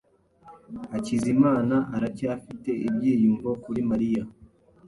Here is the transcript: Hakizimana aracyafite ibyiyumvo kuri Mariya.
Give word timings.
Hakizimana 0.91 1.75
aracyafite 1.95 2.69
ibyiyumvo 2.87 3.49
kuri 3.63 3.79
Mariya. 3.89 4.23